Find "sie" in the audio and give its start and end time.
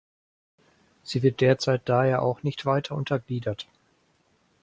1.03-1.21